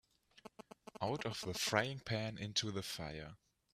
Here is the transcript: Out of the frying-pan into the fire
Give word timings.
Out 0.99 1.25
of 1.25 1.39
the 1.41 1.53
frying-pan 1.53 2.39
into 2.39 2.71
the 2.71 2.81
fire 2.81 3.35